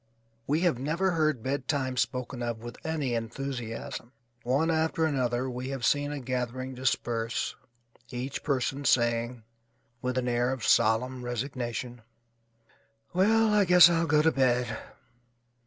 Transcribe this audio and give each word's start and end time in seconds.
We 0.47 0.61
have 0.61 0.79
never 0.79 1.11
heard 1.11 1.43
bedtime 1.43 1.95
spoken 1.95 2.41
of 2.41 2.57
with 2.57 2.83
any 2.83 3.13
enthusiasm. 3.13 4.13
One 4.41 4.71
after 4.71 5.05
another 5.05 5.47
we 5.47 5.69
have 5.69 5.85
seen 5.85 6.11
a 6.11 6.19
gathering 6.19 6.73
disperse, 6.73 7.55
each 8.09 8.41
person 8.41 8.83
saying 8.83 9.43
(with 10.01 10.17
an 10.17 10.27
air 10.27 10.51
of 10.51 10.65
solemn 10.65 11.23
resignation): 11.23 12.01
"Well, 13.13 13.53
I 13.53 13.63
guess 13.63 13.91
I'll 13.91 14.07
go 14.07 14.23
to 14.23 14.31
bed." 14.31 14.75